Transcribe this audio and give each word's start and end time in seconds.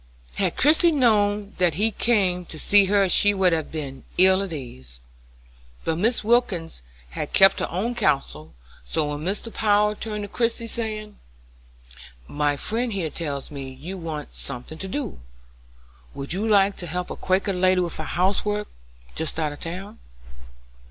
Had 0.33 0.57
Christie 0.57 0.91
known 0.91 1.53
that 1.59 1.75
he 1.75 1.91
came 1.91 2.43
to 2.45 2.57
see 2.57 2.85
her 2.85 3.07
she 3.07 3.35
would 3.35 3.53
have 3.53 3.71
been 3.71 4.03
ill 4.17 4.41
at 4.41 4.51
ease; 4.51 4.99
but 5.83 5.95
Mrs. 5.95 6.23
Wilkins 6.23 6.81
had 7.11 7.33
kept 7.33 7.59
her 7.59 7.69
own 7.69 7.93
counsel, 7.93 8.55
so 8.83 9.09
when 9.09 9.19
Mr. 9.19 9.53
Power 9.53 9.93
turned 9.93 10.23
to 10.23 10.27
Christie, 10.27 10.65
saying: 10.65 11.19
"My 12.27 12.57
friend 12.57 12.91
here 12.93 13.11
tells 13.11 13.51
me 13.51 13.69
you 13.69 13.95
want 13.95 14.33
something 14.33 14.79
to 14.79 14.87
do. 14.87 15.19
Would 16.15 16.33
you 16.33 16.47
like 16.47 16.77
to 16.77 16.87
help 16.87 17.11
a 17.11 17.15
Quaker 17.15 17.53
lady 17.53 17.81
with 17.81 17.97
her 17.97 18.03
housework, 18.03 18.69
just 19.13 19.39
out 19.39 19.53
of 19.53 19.59
town?" 19.59 19.99